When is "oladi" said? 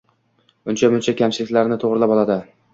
2.19-2.43